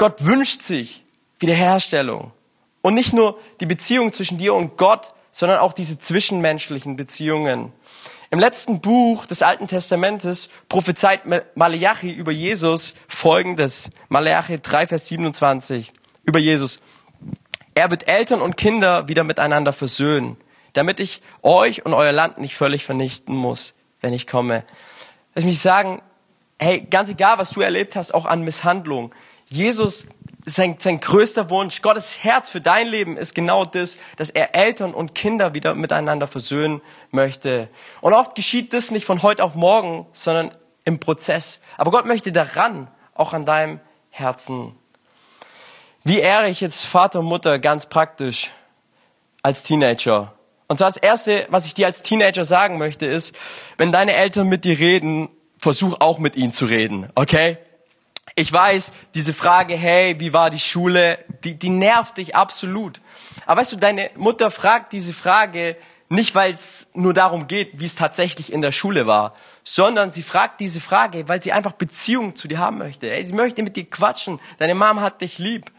Gott 0.02 0.24
wünscht 0.24 0.62
sich 0.62 1.04
Wiederherstellung. 1.38 2.32
Und 2.80 2.94
nicht 2.94 3.12
nur 3.12 3.38
die 3.60 3.66
Beziehung 3.66 4.12
zwischen 4.12 4.36
dir 4.36 4.52
und 4.52 4.76
Gott, 4.76 5.14
sondern 5.30 5.60
auch 5.60 5.72
diese 5.72 5.96
zwischenmenschlichen 5.96 6.96
Beziehungen. 6.96 7.72
Im 8.32 8.40
letzten 8.40 8.80
Buch 8.80 9.26
des 9.26 9.42
Alten 9.42 9.68
Testamentes 9.68 10.50
prophezeit 10.68 11.20
Malachi 11.54 12.10
über 12.10 12.32
Jesus 12.32 12.94
folgendes. 13.06 13.90
Malachi 14.08 14.58
3, 14.60 14.88
Vers 14.88 15.06
27 15.06 15.92
über 16.24 16.40
Jesus. 16.40 16.80
Er 17.74 17.88
wird 17.92 18.08
Eltern 18.08 18.42
und 18.42 18.56
Kinder 18.56 19.06
wieder 19.06 19.22
miteinander 19.22 19.72
versöhnen, 19.72 20.36
damit 20.72 20.98
ich 20.98 21.22
euch 21.42 21.86
und 21.86 21.94
euer 21.94 22.10
Land 22.10 22.38
nicht 22.38 22.56
völlig 22.56 22.84
vernichten 22.84 23.36
muss, 23.36 23.74
wenn 24.00 24.12
ich 24.12 24.26
komme. 24.26 24.64
Lass 25.36 25.44
mich 25.44 25.60
sagen, 25.60 26.02
hey, 26.58 26.80
ganz 26.80 27.08
egal, 27.08 27.38
was 27.38 27.50
du 27.50 27.60
erlebt 27.60 27.94
hast, 27.94 28.12
auch 28.12 28.26
an 28.26 28.42
Misshandlung, 28.42 29.14
Jesus, 29.52 30.06
sein, 30.44 30.76
sein 30.78 31.00
größter 31.00 31.50
Wunsch, 31.50 31.82
Gottes 31.82 32.24
Herz 32.24 32.48
für 32.48 32.60
dein 32.60 32.88
Leben 32.88 33.16
ist 33.16 33.34
genau 33.34 33.64
das, 33.64 33.98
dass 34.16 34.30
er 34.30 34.54
Eltern 34.54 34.94
und 34.94 35.14
Kinder 35.14 35.54
wieder 35.54 35.74
miteinander 35.74 36.26
versöhnen 36.26 36.80
möchte. 37.10 37.68
Und 38.00 38.12
oft 38.12 38.34
geschieht 38.34 38.72
das 38.72 38.90
nicht 38.90 39.04
von 39.04 39.22
heute 39.22 39.44
auf 39.44 39.54
morgen, 39.54 40.06
sondern 40.12 40.50
im 40.84 40.98
Prozess. 40.98 41.60
Aber 41.76 41.90
Gott 41.90 42.06
möchte 42.06 42.32
daran, 42.32 42.88
auch 43.14 43.32
an 43.32 43.46
deinem 43.46 43.78
Herzen. 44.10 44.74
Wie 46.02 46.18
ehre 46.18 46.48
ich 46.48 46.60
jetzt 46.60 46.84
Vater 46.84 47.20
und 47.20 47.26
Mutter 47.26 47.58
ganz 47.58 47.86
praktisch 47.86 48.50
als 49.42 49.62
Teenager? 49.62 50.34
Und 50.66 50.78
zwar 50.78 50.88
das 50.88 50.96
Erste, 50.96 51.46
was 51.50 51.66
ich 51.66 51.74
dir 51.74 51.86
als 51.86 52.02
Teenager 52.02 52.44
sagen 52.44 52.78
möchte, 52.78 53.06
ist, 53.06 53.34
wenn 53.76 53.92
deine 53.92 54.14
Eltern 54.14 54.48
mit 54.48 54.64
dir 54.64 54.78
reden, 54.78 55.28
versuch 55.58 55.96
auch 56.00 56.18
mit 56.18 56.34
ihnen 56.34 56.50
zu 56.50 56.64
reden, 56.64 57.10
okay? 57.14 57.58
Ich 58.34 58.52
weiß, 58.52 58.92
diese 59.14 59.34
Frage, 59.34 59.74
hey, 59.74 60.18
wie 60.18 60.32
war 60.32 60.48
die 60.48 60.58
Schule, 60.58 61.18
die, 61.44 61.58
die 61.58 61.68
nervt 61.68 62.16
dich 62.16 62.34
absolut. 62.34 63.00
Aber 63.46 63.60
weißt 63.60 63.72
du, 63.72 63.76
deine 63.76 64.10
Mutter 64.16 64.50
fragt 64.50 64.92
diese 64.92 65.12
Frage 65.12 65.76
nicht, 66.08 66.34
weil 66.34 66.52
es 66.52 66.90
nur 66.92 67.14
darum 67.14 67.46
geht, 67.46 67.80
wie 67.80 67.86
es 67.86 67.94
tatsächlich 67.94 68.52
in 68.52 68.60
der 68.60 68.72
Schule 68.72 69.06
war, 69.06 69.34
sondern 69.64 70.10
sie 70.10 70.22
fragt 70.22 70.60
diese 70.60 70.80
Frage, 70.80 71.26
weil 71.26 71.42
sie 71.42 71.52
einfach 71.52 71.72
Beziehung 71.72 72.36
zu 72.36 72.48
dir 72.48 72.58
haben 72.58 72.78
möchte. 72.78 73.08
Hey, 73.08 73.26
sie 73.26 73.32
möchte 73.32 73.62
mit 73.62 73.76
dir 73.76 73.88
quatschen. 73.88 74.38
Deine 74.58 74.74
Mom 74.74 75.00
hat 75.00 75.22
dich 75.22 75.38
lieb. 75.38 75.72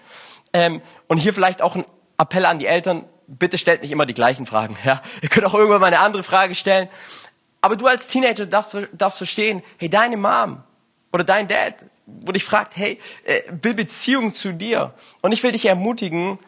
Ähm, 0.52 0.82
und 1.08 1.20
hier 1.20 1.34
vielleicht 1.34 1.62
auch 1.62 1.76
ein 1.76 1.86
Appell 2.18 2.46
an 2.46 2.60
die 2.60 2.66
Eltern, 2.66 3.06
bitte 3.28 3.58
stellt 3.58 3.84
nicht 3.84 3.92
immer 3.92 4.06
die 4.06 4.14
gleichen 4.14 4.46
Fragen. 4.46 4.76
Ja? 4.84 5.02
Ihr 5.22 5.30
könnt 5.30 5.46
auch 5.46 5.54
irgendwann 5.54 5.82
mal 5.82 5.88
eine 5.88 6.00
andere 6.00 6.24
Frage 6.24 6.56
stellen. 6.56 6.90
Aber 7.62 7.76
du 7.76 7.88
als 7.88 8.08
Teenager 8.08 8.46
darfst, 8.46 8.76
darfst 8.92 9.20
verstehen, 9.20 9.62
hey, 9.78 9.90
deine 9.90 10.18
Mom 10.18 10.64
oder 11.14 11.24
dein 11.24 11.48
Dad, 11.48 11.76
wo 12.08 12.32
dich 12.32 12.44
fragt, 12.44 12.76
hey, 12.76 13.00
äh, 13.24 13.44
will 13.62 13.76
Beziehung 13.76 14.34
zu 14.34 14.52
dir. 14.52 14.94
Und 15.22 15.32
ich 15.32 15.44
will 15.44 15.52
dich 15.52 15.68
ermutigen, 15.68 16.40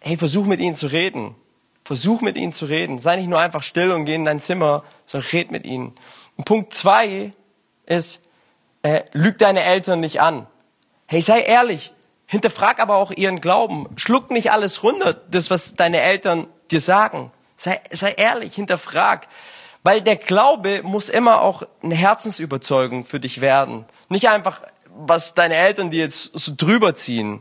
hey, 0.00 0.16
versuch 0.16 0.46
mit 0.46 0.60
ihnen 0.60 0.74
zu 0.74 0.86
reden. 0.86 1.36
Versuch 1.84 2.22
mit 2.22 2.36
ihnen 2.36 2.52
zu 2.52 2.64
reden. 2.64 2.98
Sei 2.98 3.16
nicht 3.16 3.28
nur 3.28 3.38
einfach 3.38 3.62
still 3.62 3.92
und 3.92 4.06
geh 4.06 4.14
in 4.14 4.24
dein 4.24 4.40
Zimmer, 4.40 4.82
sondern 5.04 5.30
red 5.30 5.50
mit 5.50 5.64
ihnen. 5.66 5.94
Und 6.36 6.44
Punkt 6.44 6.72
zwei 6.72 7.32
ist, 7.84 8.22
äh, 8.82 9.02
lüg 9.12 9.38
deine 9.38 9.62
Eltern 9.62 10.00
nicht 10.00 10.20
an. 10.20 10.46
Hey, 11.06 11.20
sei 11.20 11.42
ehrlich. 11.42 11.92
Hinterfrag 12.26 12.80
aber 12.80 12.96
auch 12.96 13.10
ihren 13.10 13.40
Glauben. 13.40 13.88
Schluck 13.96 14.30
nicht 14.30 14.52
alles 14.52 14.82
runter, 14.82 15.14
das, 15.14 15.50
was 15.50 15.74
deine 15.74 16.00
Eltern 16.00 16.46
dir 16.70 16.80
sagen. 16.80 17.32
Sei, 17.56 17.80
sei 17.90 18.12
ehrlich, 18.12 18.54
hinterfrag. 18.54 19.28
Weil 19.82 20.02
der 20.02 20.16
Glaube 20.16 20.82
muss 20.82 21.08
immer 21.08 21.40
auch 21.40 21.62
eine 21.82 21.94
Herzensüberzeugung 21.94 23.04
für 23.04 23.20
dich 23.20 23.40
werden. 23.40 23.86
Nicht 24.08 24.28
einfach, 24.28 24.60
was 24.94 25.34
deine 25.34 25.54
Eltern 25.54 25.90
dir 25.90 26.00
jetzt 26.00 26.38
so 26.38 26.52
drüber 26.54 26.94
ziehen. 26.94 27.40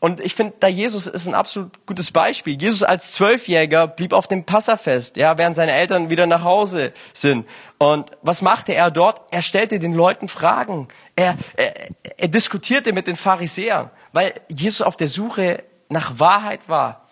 Und 0.00 0.18
ich 0.20 0.34
finde, 0.34 0.54
da 0.58 0.66
Jesus 0.66 1.06
ist 1.06 1.26
ein 1.26 1.34
absolut 1.34 1.84
gutes 1.84 2.10
Beispiel. 2.10 2.60
Jesus 2.60 2.82
als 2.82 3.12
Zwölfjähriger 3.12 3.86
blieb 3.86 4.14
auf 4.14 4.26
dem 4.26 4.44
Passafest, 4.44 5.18
ja, 5.18 5.36
während 5.36 5.56
seine 5.56 5.72
Eltern 5.72 6.08
wieder 6.08 6.26
nach 6.26 6.42
Hause 6.42 6.94
sind. 7.12 7.46
Und 7.76 8.10
was 8.22 8.40
machte 8.40 8.72
er 8.74 8.90
dort? 8.90 9.20
Er 9.30 9.42
stellte 9.42 9.78
den 9.78 9.92
Leuten 9.92 10.28
Fragen. 10.28 10.88
Er, 11.16 11.36
er, 11.54 11.74
er 12.16 12.28
diskutierte 12.28 12.94
mit 12.94 13.08
den 13.08 13.16
Pharisäern, 13.16 13.90
weil 14.12 14.32
Jesus 14.48 14.80
auf 14.80 14.96
der 14.96 15.08
Suche 15.08 15.64
nach 15.90 16.18
Wahrheit 16.18 16.60
war. 16.66 17.06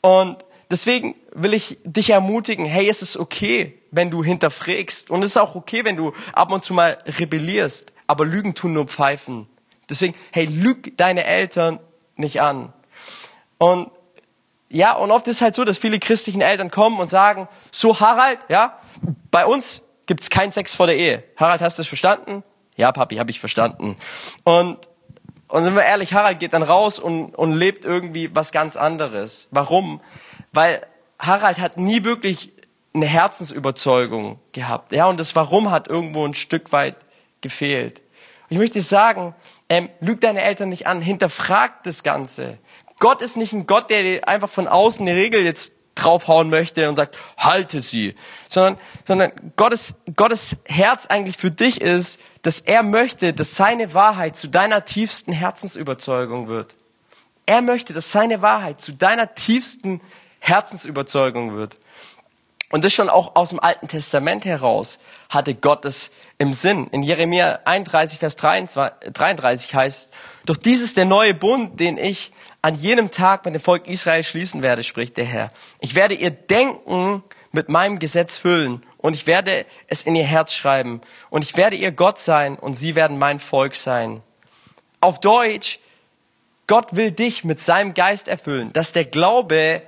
Und 0.00 0.38
deswegen 0.70 1.16
will 1.32 1.52
ich 1.52 1.78
dich 1.84 2.10
ermutigen, 2.10 2.64
hey, 2.64 2.88
es 2.88 3.02
ist 3.02 3.16
okay, 3.16 3.78
wenn 3.90 4.10
du 4.10 4.24
hinterfragst. 4.24 5.10
Und 5.10 5.22
es 5.22 5.32
ist 5.32 5.36
auch 5.36 5.54
okay, 5.54 5.84
wenn 5.84 5.96
du 5.96 6.12
ab 6.32 6.52
und 6.52 6.64
zu 6.64 6.72
mal 6.72 6.98
rebellierst. 7.18 7.92
Aber 8.06 8.24
Lügen 8.24 8.54
tun 8.54 8.72
nur 8.72 8.86
Pfeifen. 8.86 9.48
Deswegen, 9.88 10.14
hey, 10.32 10.46
lüg 10.46 10.96
deine 10.96 11.24
Eltern 11.24 11.80
nicht 12.16 12.40
an. 12.40 12.72
Und 13.58 13.90
ja, 14.68 14.92
und 14.92 15.10
oft 15.10 15.26
ist 15.26 15.36
es 15.36 15.42
halt 15.42 15.56
so, 15.56 15.64
dass 15.64 15.78
viele 15.78 15.98
christlichen 15.98 16.40
Eltern 16.40 16.70
kommen 16.70 17.00
und 17.00 17.10
sagen, 17.10 17.48
so 17.72 17.98
Harald, 17.98 18.38
ja, 18.48 18.78
bei 19.32 19.44
uns 19.44 19.82
gibt's 20.06 20.30
keinen 20.30 20.52
Sex 20.52 20.72
vor 20.72 20.86
der 20.86 20.96
Ehe. 20.96 21.24
Harald, 21.36 21.60
hast 21.60 21.78
du 21.78 21.82
es 21.82 21.88
verstanden? 21.88 22.44
Ja, 22.76 22.92
Papi, 22.92 23.16
habe 23.16 23.32
ich 23.32 23.40
verstanden. 23.40 23.96
Und, 24.44 24.78
und 25.48 25.64
sind 25.64 25.74
wir 25.74 25.82
ehrlich, 25.82 26.12
Harald 26.12 26.38
geht 26.38 26.52
dann 26.52 26.62
raus 26.62 27.00
und, 27.00 27.34
und 27.34 27.52
lebt 27.52 27.84
irgendwie 27.84 28.34
was 28.34 28.52
ganz 28.52 28.76
anderes. 28.76 29.48
Warum? 29.50 30.00
Weil 30.52 30.86
Harald 31.18 31.58
hat 31.58 31.76
nie 31.76 32.04
wirklich 32.04 32.52
eine 32.92 33.06
Herzensüberzeugung 33.06 34.40
gehabt. 34.52 34.92
Ja, 34.92 35.06
und 35.06 35.20
das 35.20 35.36
Warum 35.36 35.70
hat 35.70 35.88
irgendwo 35.88 36.26
ein 36.26 36.34
Stück 36.34 36.72
weit 36.72 36.96
gefehlt. 37.40 38.02
Ich 38.48 38.58
möchte 38.58 38.80
sagen, 38.80 39.34
ähm, 39.68 39.88
lüg 40.00 40.20
deine 40.20 40.42
Eltern 40.42 40.70
nicht 40.70 40.86
an, 40.86 41.00
hinterfrag 41.00 41.84
das 41.84 42.02
Ganze. 42.02 42.58
Gott 42.98 43.22
ist 43.22 43.36
nicht 43.36 43.52
ein 43.52 43.66
Gott, 43.66 43.90
der 43.90 44.02
dir 44.02 44.28
einfach 44.28 44.50
von 44.50 44.66
außen 44.66 45.06
eine 45.06 45.16
Regel 45.16 45.42
jetzt 45.42 45.74
draufhauen 45.94 46.50
möchte 46.50 46.88
und 46.88 46.96
sagt, 46.96 47.16
halte 47.36 47.80
sie, 47.80 48.14
sondern, 48.48 48.78
sondern 49.06 49.32
Gottes, 49.56 49.94
Gottes 50.16 50.56
Herz 50.64 51.06
eigentlich 51.06 51.36
für 51.36 51.50
dich 51.50 51.80
ist, 51.80 52.20
dass 52.42 52.60
er 52.60 52.82
möchte, 52.82 53.32
dass 53.32 53.54
seine 53.54 53.94
Wahrheit 53.94 54.36
zu 54.36 54.48
deiner 54.48 54.84
tiefsten 54.84 55.32
Herzensüberzeugung 55.32 56.48
wird. 56.48 56.76
Er 57.46 57.62
möchte, 57.62 57.92
dass 57.92 58.12
seine 58.12 58.42
Wahrheit 58.42 58.80
zu 58.80 58.92
deiner 58.92 59.34
tiefsten 59.34 60.00
Herzensüberzeugung 60.40 61.54
wird. 61.54 61.78
Und 62.72 62.84
das 62.84 62.92
schon 62.92 63.08
auch 63.08 63.34
aus 63.34 63.50
dem 63.50 63.60
Alten 63.60 63.88
Testament 63.88 64.44
heraus 64.44 65.00
hatte 65.28 65.54
Gott 65.54 65.84
es 65.84 66.10
im 66.38 66.54
Sinn. 66.54 66.86
In 66.92 67.02
Jeremia 67.02 67.60
31, 67.64 68.18
Vers 68.20 68.36
33 68.36 69.74
heißt, 69.74 70.12
doch 70.46 70.56
dies 70.56 70.80
ist 70.80 70.96
der 70.96 71.04
neue 71.04 71.34
Bund, 71.34 71.80
den 71.80 71.98
ich 71.98 72.32
an 72.62 72.76
jenem 72.76 73.10
Tag 73.10 73.44
mit 73.44 73.54
dem 73.54 73.60
Volk 73.60 73.88
Israel 73.88 74.22
schließen 74.22 74.62
werde, 74.62 74.84
spricht 74.84 75.16
der 75.16 75.24
Herr. 75.24 75.48
Ich 75.80 75.94
werde 75.94 76.14
ihr 76.14 76.30
Denken 76.30 77.24
mit 77.52 77.68
meinem 77.68 77.98
Gesetz 77.98 78.36
füllen 78.36 78.84
und 78.98 79.14
ich 79.14 79.26
werde 79.26 79.64
es 79.88 80.04
in 80.04 80.14
ihr 80.14 80.24
Herz 80.24 80.52
schreiben 80.52 81.00
und 81.30 81.42
ich 81.42 81.56
werde 81.56 81.74
ihr 81.74 81.90
Gott 81.90 82.20
sein 82.20 82.56
und 82.56 82.74
sie 82.74 82.94
werden 82.94 83.18
mein 83.18 83.40
Volk 83.40 83.74
sein. 83.74 84.20
Auf 85.00 85.18
Deutsch, 85.18 85.80
Gott 86.68 86.94
will 86.94 87.10
dich 87.10 87.42
mit 87.42 87.58
seinem 87.58 87.94
Geist 87.94 88.28
erfüllen, 88.28 88.72
dass 88.72 88.92
der 88.92 89.06
Glaube 89.06 89.82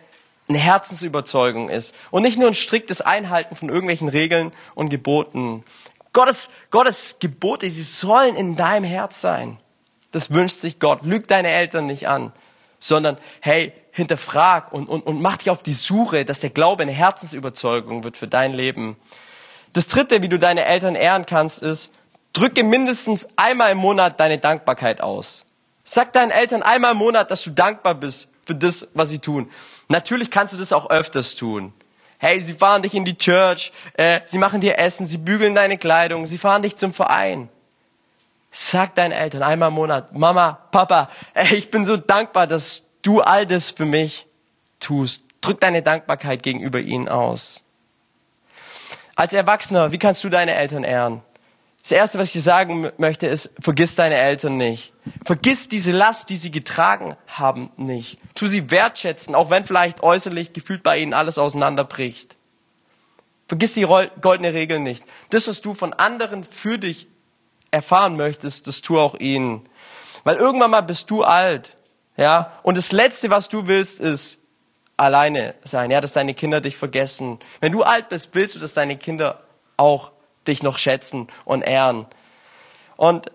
eine 0.53 0.63
Herzensüberzeugung 0.63 1.69
ist 1.69 1.95
und 2.11 2.23
nicht 2.23 2.39
nur 2.39 2.49
ein 2.49 2.55
striktes 2.55 3.01
Einhalten 3.01 3.57
von 3.57 3.69
irgendwelchen 3.69 4.09
Regeln 4.09 4.53
und 4.75 4.89
Geboten. 4.91 5.65
Gottes, 6.13 6.51
Gottes 6.71 7.17
Gebote, 7.21 7.71
sie 7.71 7.83
sollen 7.83 8.37
in 8.37 8.57
deinem 8.57 8.85
Herz 8.85 9.21
sein. 9.21 9.59
Das 10.11 10.33
wünscht 10.33 10.59
sich 10.59 10.79
Gott. 10.79 11.05
Lüg 11.05 11.27
deine 11.27 11.51
Eltern 11.51 11.87
nicht 11.87 12.07
an, 12.07 12.33
sondern 12.79 13.17
hey, 13.41 13.73
hinterfrag 13.93 14.73
und, 14.73 14.89
und, 14.89 15.07
und 15.07 15.23
mach 15.23 15.39
dich 15.39 15.51
auf 15.51 15.63
die 15.63 15.73
Suche, 15.73 16.25
dass 16.25 16.41
der 16.41 16.51
Glaube 16.51 16.83
eine 16.83 16.93
Herzensüberzeugung 16.93 18.05
wird 18.05 18.17
für 18.17 18.29
dein 18.29 18.53
Leben. 18.53 18.97
Das 19.73 19.87
dritte, 19.87 20.23
wie 20.23 20.29
du 20.29 20.39
deine 20.39 20.67
Eltern 20.67 20.95
ehren 20.95 21.25
kannst, 21.25 21.63
ist, 21.63 21.93
drücke 22.33 22.63
mindestens 22.63 23.29
einmal 23.37 23.73
im 23.73 23.79
Monat 23.79 24.21
deine 24.21 24.39
Dankbarkeit 24.39 25.01
aus. 25.01 25.47
Sag 25.85 26.13
deinen 26.13 26.31
Eltern 26.31 26.63
einmal 26.63 26.93
im 26.93 26.99
Monat, 26.99 27.31
dass 27.31 27.43
du 27.43 27.51
dankbar 27.51 27.95
bist 27.95 28.29
für 28.47 28.55
das, 28.55 28.89
was 28.95 29.09
sie 29.09 29.19
tun. 29.19 29.51
Natürlich 29.89 30.31
kannst 30.31 30.55
du 30.55 30.59
das 30.59 30.73
auch 30.73 30.91
öfters 30.91 31.35
tun. 31.35 31.73
Hey, 32.19 32.39
sie 32.39 32.55
fahren 32.55 32.83
dich 32.83 32.95
in 32.95 33.05
die 33.05 33.19
Church, 33.19 33.73
äh, 33.95 34.21
sie 34.27 34.39
machen 34.39 34.61
dir 34.61 34.79
Essen, 34.79 35.09
sie 35.09 35.19
bügeln 35.19 35.57
deine 35.57 35.77
Kleidung, 35.77 36.29
sie 36.29 36.39
fahren 36.39 36.63
dich 36.63 36.77
zum 36.77 36.95
Verein. 36.95 37.49
Sag 38.53 38.95
deinen 38.95 39.13
Eltern 39.13 39.43
einmal 39.43 39.71
im 39.71 39.75
Monat, 39.75 40.15
Mama, 40.15 40.59
Papa, 40.71 41.09
ey, 41.35 41.57
ich 41.57 41.71
bin 41.71 41.85
so 41.85 41.97
dankbar, 41.97 42.47
dass 42.47 42.85
du 43.03 43.21
all 43.21 43.45
das 43.45 43.71
für 43.71 43.87
mich 43.87 44.27
tust. 44.79 45.25
Drück 45.41 45.59
deine 45.61 45.83
Dankbarkeit 45.83 46.45
gegenüber 46.45 46.79
ihnen 46.79 47.09
aus. 47.09 47.65
Als 49.17 49.33
Erwachsener, 49.33 49.91
wie 49.91 49.99
kannst 49.99 50.23
du 50.23 50.29
deine 50.29 50.55
Eltern 50.55 50.85
ehren? 50.85 51.23
Das 51.83 51.91
Erste, 51.91 52.19
was 52.21 52.29
ich 52.29 52.35
dir 52.35 52.43
sagen 52.43 52.91
möchte, 52.97 53.27
ist, 53.27 53.51
vergiss 53.59 53.97
deine 53.97 54.15
Eltern 54.15 54.57
nicht. 54.57 54.93
Vergiss 55.25 55.69
diese 55.69 55.91
Last, 55.91 56.31
die 56.31 56.37
sie 56.37 56.53
getragen 56.53 57.17
haben, 57.27 57.73
nicht. 57.77 58.19
Tu 58.37 58.47
sie 58.47 58.71
wertschätzen, 58.71 59.35
auch 59.35 59.51
wenn 59.51 59.65
vielleicht 59.65 60.01
äußerlich 60.01 60.53
gefühlt 60.53 60.85
bei 60.85 60.99
ihnen 60.99 61.13
alles 61.13 61.39
auseinanderbricht. 61.39 62.37
Vergiss 63.49 63.75
die 63.75 63.87
goldene 64.21 64.55
Regel 64.55 64.79
nicht. 64.79 65.05
Das, 65.31 65.49
was 65.49 65.61
du 65.61 65.75
von 65.75 65.93
anderen 65.93 66.45
für 66.45 66.79
dich 66.79 67.09
erfahren 67.73 68.17
möchtest, 68.17 68.69
das 68.69 68.81
tu 68.81 69.01
auch 69.01 69.17
ihnen. 69.17 69.69
Weil 70.23 70.37
irgendwann 70.37 70.71
mal 70.71 70.83
bist 70.83 71.11
du 71.11 71.25
alt, 71.25 71.77
ja, 72.17 72.53
und 72.63 72.77
das 72.77 72.93
Letzte, 72.93 73.31
was 73.31 73.49
du 73.49 73.67
willst, 73.67 73.99
ist 73.99 74.39
alleine 74.97 75.55
sein, 75.65 75.91
ja, 75.91 76.01
dass 76.01 76.13
deine 76.13 76.35
Kinder 76.35 76.61
dich 76.61 76.77
vergessen. 76.77 77.41
Wenn 77.61 77.73
du 77.73 77.83
alt 77.83 78.09
bist, 78.09 78.31
willst 78.35 78.55
du, 78.55 78.61
dass 78.61 78.75
deine 78.75 78.97
Kinder 78.97 79.43
auch 79.77 80.12
dich 80.47 80.63
noch 80.63 80.79
schätzen 80.79 81.29
und 81.45 81.63
ehren. 81.63 82.07
Und 82.97 83.31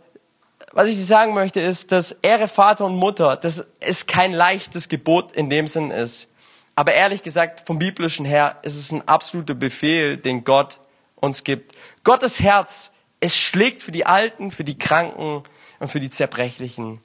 was 0.72 0.88
ich 0.88 0.96
dir 0.96 1.04
sagen 1.04 1.34
möchte, 1.34 1.60
ist, 1.60 1.92
dass 1.92 2.12
Ehre 2.12 2.48
Vater 2.48 2.86
und 2.86 2.96
Mutter, 2.96 3.36
das 3.36 3.66
ist 3.80 4.08
kein 4.08 4.34
leichtes 4.34 4.90
Gebot 4.90 5.32
in 5.32 5.50
dem 5.50 5.68
Sinn 5.68 5.92
ist. 5.92 6.30
Aber 6.76 6.94
ehrlich 6.94 7.24
gesagt, 7.24 7.66
vom 7.66 7.80
biblischen 7.80 8.26
her 8.26 8.60
ist 8.62 8.76
es 8.76 8.92
ein 8.92 9.08
absoluter 9.08 9.56
Befehl, 9.56 10.18
den 10.18 10.44
Gott 10.44 10.80
uns 11.16 11.44
gibt. 11.44 11.76
Gottes 12.04 12.40
Herz, 12.40 12.92
es 13.20 13.36
schlägt 13.36 13.82
für 13.82 13.92
die 13.92 14.06
Alten, 14.06 14.52
für 14.52 14.64
die 14.64 14.78
Kranken 14.78 15.44
und 15.80 15.92
für 15.92 16.00
die 16.00 16.12
Zerbrechlichen. 16.12 17.02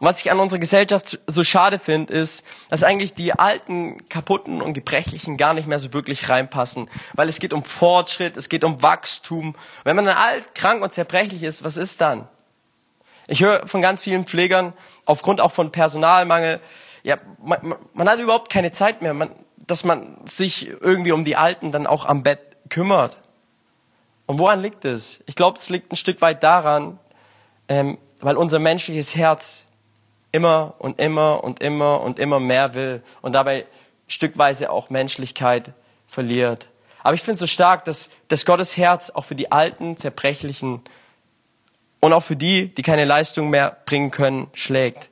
Und 0.00 0.06
was 0.06 0.20
ich 0.20 0.30
an 0.30 0.40
unserer 0.40 0.60
Gesellschaft 0.60 1.20
so 1.26 1.44
schade 1.44 1.78
finde, 1.78 2.12
ist, 2.12 2.44
dass 2.70 2.82
eigentlich 2.82 3.14
die 3.14 3.32
alten, 3.32 4.08
kaputten 4.08 4.62
und 4.62 4.74
gebrechlichen 4.74 5.36
gar 5.36 5.54
nicht 5.54 5.66
mehr 5.66 5.78
so 5.78 5.92
wirklich 5.92 6.28
reinpassen. 6.28 6.88
Weil 7.14 7.28
es 7.28 7.40
geht 7.40 7.52
um 7.52 7.64
Fortschritt, 7.64 8.36
es 8.36 8.48
geht 8.48 8.64
um 8.64 8.82
Wachstum. 8.82 9.54
Wenn 9.84 9.96
man 9.96 10.04
dann 10.04 10.16
alt, 10.16 10.54
krank 10.54 10.82
und 10.82 10.92
zerbrechlich 10.92 11.42
ist, 11.42 11.64
was 11.64 11.76
ist 11.76 12.00
dann? 12.00 12.28
Ich 13.26 13.42
höre 13.42 13.66
von 13.66 13.82
ganz 13.82 14.02
vielen 14.02 14.24
Pflegern, 14.24 14.72
aufgrund 15.04 15.40
auch 15.40 15.52
von 15.52 15.70
Personalmangel, 15.70 16.60
ja, 17.02 17.16
man, 17.42 17.58
man, 17.62 17.78
man 17.92 18.08
hat 18.08 18.18
überhaupt 18.18 18.50
keine 18.50 18.72
Zeit 18.72 19.02
mehr, 19.02 19.12
man, 19.14 19.30
dass 19.56 19.84
man 19.84 20.16
sich 20.26 20.68
irgendwie 20.68 21.12
um 21.12 21.24
die 21.24 21.36
Alten 21.36 21.72
dann 21.72 21.86
auch 21.86 22.06
am 22.06 22.22
Bett 22.22 22.40
kümmert. 22.70 23.18
Und 24.26 24.38
woran 24.38 24.60
liegt 24.60 24.84
es? 24.84 25.22
Ich 25.26 25.34
glaube, 25.34 25.58
es 25.58 25.68
liegt 25.68 25.92
ein 25.92 25.96
Stück 25.96 26.20
weit 26.20 26.42
daran, 26.42 26.98
ähm, 27.68 27.98
weil 28.20 28.36
unser 28.36 28.58
menschliches 28.58 29.16
Herz 29.16 29.66
immer 30.32 30.74
und 30.78 31.00
immer 31.00 31.42
und 31.44 31.60
immer 31.60 32.00
und 32.00 32.18
immer 32.18 32.40
mehr 32.40 32.74
will 32.74 33.02
und 33.22 33.32
dabei 33.32 33.66
stückweise 34.06 34.70
auch 34.70 34.90
Menschlichkeit 34.90 35.72
verliert. 36.06 36.68
Aber 37.02 37.14
ich 37.14 37.20
finde 37.20 37.34
es 37.34 37.40
so 37.40 37.46
stark, 37.46 37.84
dass, 37.84 38.10
dass 38.28 38.44
Gottes 38.44 38.76
Herz 38.76 39.10
auch 39.10 39.24
für 39.24 39.34
die 39.34 39.52
Alten, 39.52 39.96
Zerbrechlichen 39.96 40.82
und 42.00 42.12
auch 42.12 42.22
für 42.22 42.36
die, 42.36 42.74
die 42.74 42.82
keine 42.82 43.04
Leistung 43.04 43.50
mehr 43.50 43.76
bringen 43.86 44.10
können, 44.10 44.48
schlägt. 44.52 45.10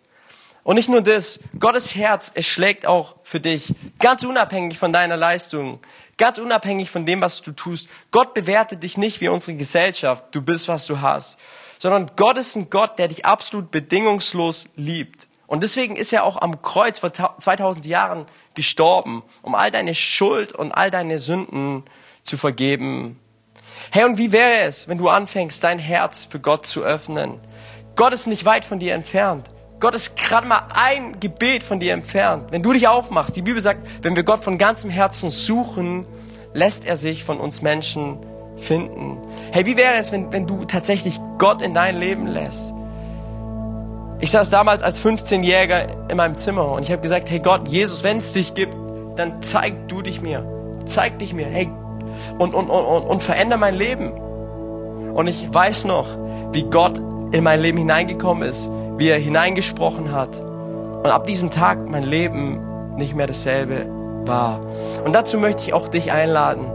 Und 0.63 0.77
nicht 0.77 0.89
nur 0.89 1.01
das, 1.01 1.39
Gottes 1.61 1.95
Herz, 1.95 2.33
es 2.35 2.45
schlägt 2.45 2.87
auch 2.87 3.17
für 3.23 3.39
dich, 3.39 3.73
ganz 4.01 4.25
unabhängig 4.25 4.79
von 4.79 4.93
deiner 4.93 5.17
Leistung, 5.17 5.79
ganz 6.19 6.39
unabhängig 6.39 6.91
von 6.91 7.07
dem, 7.07 7.21
was 7.21 7.41
du 7.43 7.53
tust. 7.53 7.89
Gott 8.11 8.35
bewertet 8.35 8.83
dich 8.83 8.97
nicht 8.97 9.21
wie 9.21 9.29
unsere 9.29 9.57
Gesellschaft, 9.57 10.25
du 10.33 10.43
bist, 10.43 10.67
was 10.67 10.87
du 10.87 11.01
hast, 11.01 11.39
sondern 11.79 12.11
Gott 12.17 12.39
ist 12.39 12.57
ein 12.57 12.71
Gott, 12.71 12.99
der 12.99 13.09
dich 13.09 13.25
absolut 13.25 13.71
bedingungslos 13.71 14.69
liebt. 14.77 15.29
Und 15.47 15.63
deswegen 15.63 15.97
ist 15.97 16.13
er 16.13 16.25
auch 16.25 16.41
am 16.41 16.61
Kreuz 16.63 16.99
vor 16.99 17.13
2000 17.13 17.87
Jahren 17.87 18.27
gestorben, 18.55 19.23
um 19.43 19.55
all 19.55 19.71
deine 19.71 19.95
Schuld 19.95 20.53
und 20.53 20.73
all 20.73 20.91
deine 20.91 21.19
Sünden 21.19 21.85
zu 22.23 22.37
vergeben. 22.37 23.21
Hey, 23.93 24.05
und 24.05 24.19
wie 24.19 24.33
wäre 24.33 24.63
es, 24.63 24.89
wenn 24.89 24.99
du 24.99 25.09
anfängst, 25.09 25.63
dein 25.63 25.79
Herz 25.79 26.25
für 26.25 26.41
Gott 26.41 26.67
zu 26.67 26.83
öffnen? 26.83 27.41
Gott 27.95 28.13
ist 28.13 28.27
nicht 28.27 28.45
weit 28.45 28.65
von 28.65 28.81
dir 28.81 28.95
entfernt. 28.95 29.51
Gott 29.79 29.95
ist 29.95 30.17
gerade 30.17 30.47
mal 30.47 30.69
ein 30.75 31.21
Gebet 31.21 31.63
von 31.63 31.79
dir 31.79 31.93
entfernt. 31.93 32.51
Wenn 32.51 32.63
du 32.63 32.73
dich 32.73 32.89
aufmachst, 32.89 33.37
die 33.37 33.43
Bibel 33.43 33.61
sagt, 33.61 33.87
wenn 34.03 34.17
wir 34.17 34.25
Gott 34.25 34.43
von 34.43 34.59
ganzem 34.59 34.91
Herzen 34.91 35.31
suchen, 35.31 36.09
lässt 36.55 36.87
er 36.87 36.97
sich 36.97 37.25
von 37.25 37.39
uns 37.39 37.63
Menschen 37.63 38.19
finden. 38.57 39.19
Hey, 39.53 39.67
wie 39.67 39.77
wäre 39.77 39.95
es, 39.97 40.13
wenn, 40.13 40.33
wenn 40.33 40.47
du 40.47 40.65
tatsächlich 40.65 41.21
Gott 41.39 41.63
in 41.63 41.75
dein 41.75 41.99
Leben 41.99 42.27
lässt? 42.27 42.75
Ich 44.19 44.31
saß 44.31 44.49
damals 44.49 44.83
als 44.83 45.05
15-Jähriger 45.05 46.11
in 46.11 46.17
meinem 46.17 46.37
Zimmer 46.37 46.73
und 46.73 46.83
ich 46.83 46.91
habe 46.91 47.03
gesagt, 47.03 47.29
hey 47.31 47.41
Gott, 47.41 47.69
Jesus, 47.69 48.03
wenn 48.03 48.17
es 48.17 48.33
dich 48.33 48.55
gibt, 48.55 48.75
dann 49.17 49.43
zeig 49.43 49.89
du 49.89 50.01
dich 50.03 50.23
mir. 50.23 50.45
Zeig 50.87 51.19
dich 51.19 51.35
mir. 51.35 51.47
Hey, 51.47 51.69
und, 52.39 52.55
und, 52.55 52.71
und, 52.71 52.85
und, 52.85 53.03
und 53.03 53.23
veränder 53.23 53.57
mein 53.57 53.75
Leben. 53.75 54.13
Und 54.13 55.27
ich 55.27 55.53
weiß 55.53 55.85
noch, 55.85 56.07
wie 56.53 56.65
Gott 56.65 56.99
in 57.33 57.45
mein 57.45 57.61
Leben 57.61 57.79
hineingekommen 57.79 58.49
ist, 58.49 58.71
wie 58.97 59.09
er 59.09 59.19
hineingesprochen 59.19 60.13
hat. 60.13 60.41
Und 60.41 61.07
ab 61.07 61.27
diesem 61.27 61.51
Tag 61.51 61.89
mein 61.89 62.05
Leben 62.05 62.97
nicht 62.97 63.15
mehr 63.15 63.27
dasselbe 63.27 63.87
war. 64.25 64.61
Und 65.05 65.13
dazu 65.13 65.39
möchte 65.39 65.65
ich 65.65 65.75
auch 65.75 65.89
dich 65.89 66.13
einladen. 66.13 66.67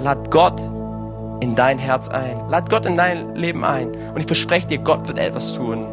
Lad 0.00 0.30
Gott 0.30 0.62
in 1.40 1.54
dein 1.54 1.78
Herz 1.78 2.08
ein. 2.08 2.48
Lad 2.48 2.70
Gott 2.70 2.86
in 2.86 2.96
dein 2.96 3.34
Leben 3.34 3.64
ein. 3.64 3.88
Und 3.88 4.18
ich 4.20 4.26
verspreche 4.26 4.66
dir, 4.66 4.78
Gott 4.78 5.06
wird 5.08 5.18
etwas 5.18 5.54
tun. 5.54 5.86